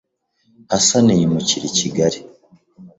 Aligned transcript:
Hassan 0.71 1.07
yimukira 1.19 1.65
i 1.71 1.73
Kigali 1.77 2.19